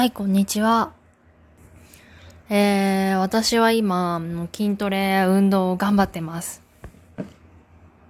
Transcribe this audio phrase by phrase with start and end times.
[0.00, 0.92] はい、こんにちは。
[2.48, 4.18] えー、私は今、
[4.50, 6.62] 筋トレ、運動を頑張ってます。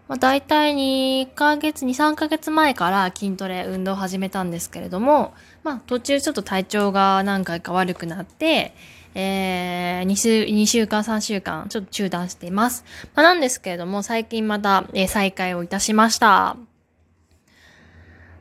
[0.07, 5.35] まあ、大体2ヶ月、2、3ヶ月前から筋トレ、運動を始めたんですけれども、
[5.65, 8.73] まあ、途中ちょっと体調が何回か悪くなって、
[9.17, 12.85] えー、2週、2週間、3週間、ちょっと中断しています。
[13.17, 16.57] まあ、なんですけれども、最近また、えー再開をいたしました。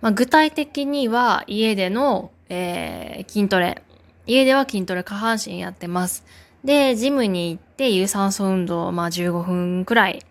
[0.02, 3.82] まあ、具体的には家での、えー筋トレ。
[4.26, 6.26] 家では筋トレ下半身やってます。
[6.64, 10.26] で、ジムに行って有酸素運動、まあ15分くらい。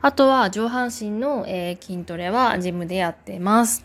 [0.00, 3.84] あとは上半身の、えー筋トレはジムでやってます。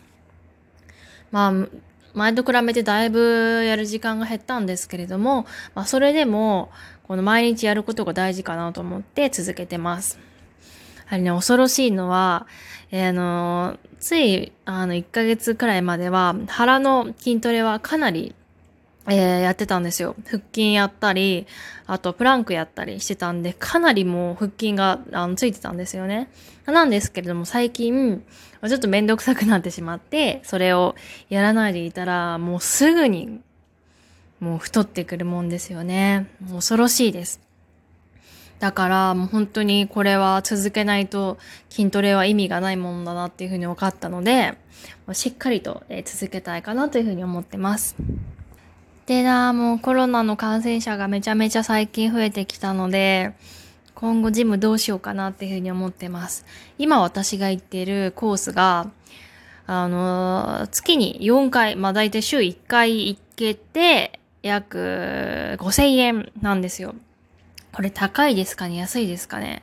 [1.30, 1.68] まあ、
[2.14, 6.70] 前と比べてだいぶやる時間が減ったんですけれども、まあそれでも、
[7.06, 10.18] この毎日やることが大事かなと思って続けてます。
[11.10, 12.46] やはりね、恐ろしいのは、
[12.92, 18.34] えーあの、つい、あの、1ヶ月くらいまでは、腹の筋トレはかなり、
[19.08, 20.14] えーやってたんですよ。
[20.26, 21.48] 腹筋やったり、
[21.88, 26.30] あとプランクやったりしてたんで、かなりもう腹筋があのついてたんですよね。
[26.66, 28.22] なんですけれども、最近、
[28.68, 30.94] ちょっとめんどくさくなってしまって、それを
[31.28, 33.40] やらないでいたら、もうすぐに、
[34.38, 36.30] もう太ってくるもんですよね。
[36.52, 37.49] 恐ろしいです。
[38.60, 41.38] だからもう本当にこれは続けないと
[41.70, 44.54] 筋トレは意味がないものだなっていうふうに分かったので、
[45.12, 47.96] しっかりと続けたいかなというふうに思ってます。
[49.06, 53.32] でな、もうコロナの感染者がめちゃめちゃ最近増えてきたので、
[53.94, 56.44] 今後ジムどうしようかなっていうふうに思ってます。
[56.78, 58.90] 今私が行っているコースが、
[59.66, 66.94] あの月に4回、まあ大体週1回行けて、約5000円なんですよ。
[67.72, 68.76] これ高いですかね？
[68.76, 69.62] 安いですかね？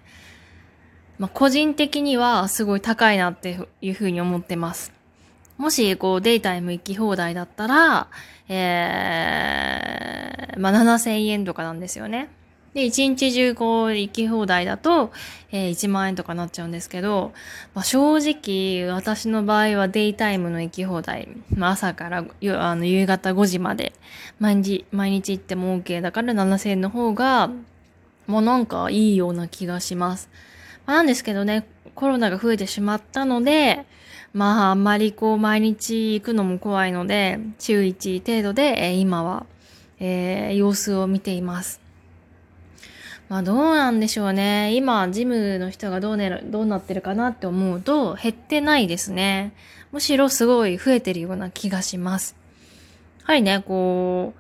[1.20, 4.94] まあ、個人的にはすごい高いなっていうふうに思ってます。
[5.58, 8.08] もし、こう、デイタイム行き放題だったら、
[8.48, 12.30] えー、まあ、7000円とかなんですよね。
[12.76, 15.12] で、一日中こう、行き放題だと、
[15.52, 17.34] えー1万円とかなっちゃうんですけど、
[17.74, 22.24] まあ、正直、私の場合はデイタイムの行き放題、まあ、朝からあ
[22.76, 23.94] の夕方5時まで、
[24.40, 27.50] 毎日、毎日行っても OK だから7000円の方が、
[28.28, 30.30] もうなんかいいような気がします。
[30.86, 33.86] まあ、なんですけどね、コロナが増えてしまったので、
[34.34, 39.46] まああんまりこう毎日行くのも怖いので、週1程度で、え今は、
[40.00, 41.82] えー様子を見ています。
[43.30, 44.74] まあどうなんでしょうね。
[44.76, 49.54] 今、ジムの人がどうね、どうなってるかなって思うと減ってないですね。
[49.92, 52.36] むしろすごい増えてるような気がします。
[53.24, 54.34] はいね、こ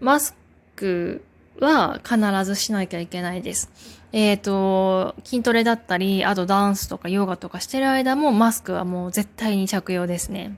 [0.00, 0.34] う、マス
[0.76, 1.22] ク
[1.60, 3.70] は必ずしなきゃいけないです。
[4.12, 10.56] えっ、と、筋トレだったり、あとダンスとかヨガとかしてる間もマスクはもう絶対に着用ですね。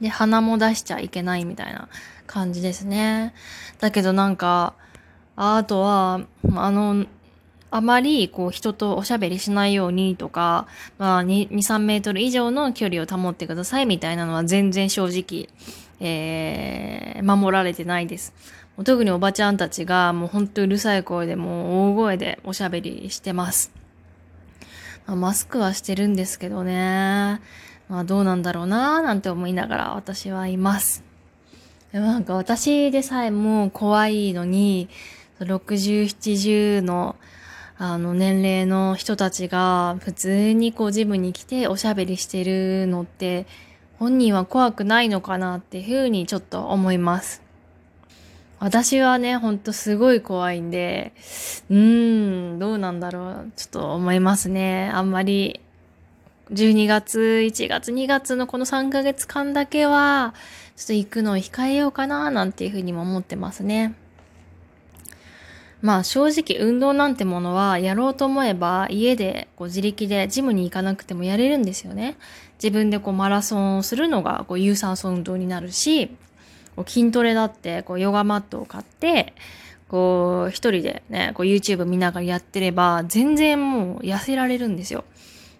[0.00, 1.88] で、鼻も出しちゃいけないみたいな
[2.26, 3.34] 感じですね。
[3.78, 4.74] だけどなんか、
[5.36, 6.20] あとは、
[6.54, 7.06] あの、
[7.70, 10.66] あまりこう人とおしゃべりしないようにとか、
[10.98, 15.48] まあ2、2 3メートル以上の距離を保ってくださいみたいなのは全然正直、
[15.98, 18.34] えー、守られてないです。
[18.84, 23.72] 特におばちゃんたちがもうほんとうるさい声でもう大声でおしゃべりしてます。
[25.06, 27.40] まあ、マスクはしてるんですけどね。
[27.88, 31.04] まあどうなんだろうなーなんて思いながら私はいます。
[31.92, 34.88] でもなんか私でさえもう怖いのに、
[35.40, 37.16] 60、70の
[37.78, 43.46] あの年齢の人たちが普通にこうジムに来ておしゃべりしてるのって
[43.98, 47.42] 本人は怖くないのかなっていうふうにちょっと思います。
[48.62, 51.12] 私はね、ほんとすごい怖いんで、
[51.68, 54.88] うーん、どうなんだろう、ちょっと思いますね。
[54.94, 55.58] あんまり、
[56.52, 60.32] 12月、1月、2月のこの3ヶ月間だけは、
[60.76, 63.96] ちょっと行くのを控えようかな、なんていうふうにも思ってますね。
[65.80, 72.16] まあ正直運動なんてものはやろうと思えば家でこう自力でジムに行かなくてもやれるんですよね。
[72.62, 76.16] 自分でこうマラソンをするのがこう有酸素運動になるし、
[76.76, 79.34] こう筋トレだってこうヨガマットを買って、
[79.88, 85.04] こう一人でね、こう YouTube 見ながらやってれば全然もう痩せられるんですよ。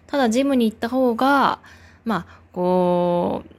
[0.07, 1.59] ただジムに行った方が、
[2.05, 3.49] まあこう、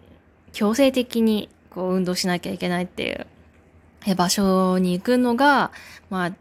[0.52, 3.26] 強制的にこう運動しなきゃいけないっていう
[4.14, 5.72] 場所に行くのが、
[6.10, 6.32] まあ、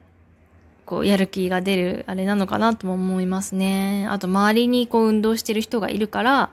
[0.86, 4.06] こう、やる気が出る、あれなのかなとも思いますね。
[4.10, 6.50] あと、周りにこう、運動してる人がいるから、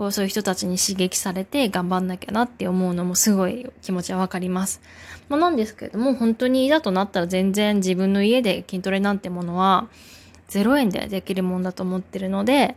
[0.00, 4.80] こう、そういう人たちに刺激されて頑張んなきゃなって思うのもすごい気持ちはわかります。
[5.28, 9.88] まあ、なんですけれども、本当にいざとなったら全然自分の家で筋トレなんてものは、
[10.48, 12.76] 0円でできるもんだと思ってるので、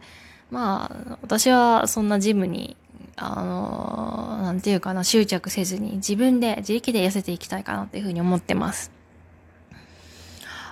[0.51, 2.75] まあ、私はそんなジムに
[3.15, 8.91] あの、なんていうかな、執着せずに自分で自力で痩せていきたいかなっていうふうに思ってます。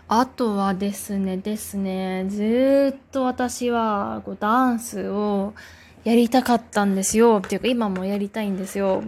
[0.09, 5.53] あとはですね、ですね、ずっと私はこうダンスを
[6.03, 7.41] やりたかったんですよ。
[7.45, 9.03] っていうか今もやりたいんですよ。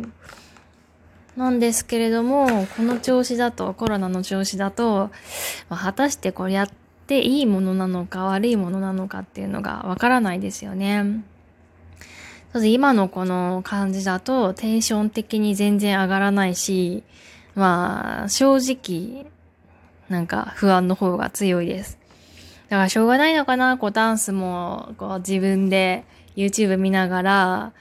[1.35, 5.09] なんですけれども、この調子だと、コロナの調子だと、
[5.69, 6.69] まあ、果たしてこれやっ
[7.07, 11.23] ていいものなのか悪いものなのかっていうのがわからないですよね。
[12.53, 17.01] 今のこの感じだとテンション的に全然上がらないし、
[17.55, 19.25] まあ正直
[20.07, 21.97] なんか不安の方が強いです。
[22.69, 26.03] だからしょうがないのかな、こうダンスもこう自分で
[26.35, 27.73] YouTube 見ながら、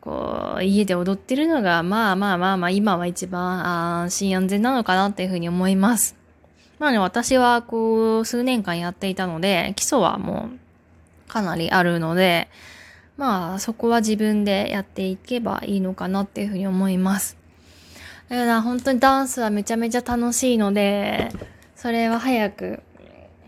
[0.00, 3.66] こう家で踊ってるのがまあまあまあまあ今は一番
[4.02, 6.14] 安心安全なのかなっていうふうに思います。
[6.78, 12.48] まあね、私はこう数年間やっていたので、基礎はもうかなりあるので、
[13.16, 17.38] まあそこは自分でやっていけばいいのかなっていうふうに思います。
[18.28, 21.30] だから本当にダンスはめちゃめちゃ楽しいので、
[21.76, 22.82] それは早く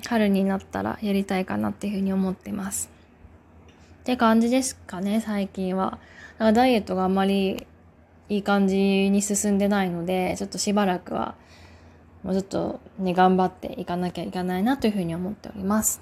[0.06, 2.95] 春になったらやりたいかなっていうふうに思ってます。
[4.06, 5.84] って感じですかね、最近は。
[5.84, 6.00] だか
[6.38, 7.66] らダイエットがあんまり
[8.28, 8.76] いい感じ
[9.10, 11.34] に進んでないので、ちょっとしばらくは
[12.22, 16.00] もうちょっとね、頑張っていかなきゃいけないなというふうに思っております。